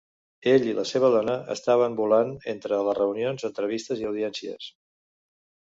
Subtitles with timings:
[0.53, 4.69] Ell i la seva dona estaven volant entre les reunions, entrevistes i audiències.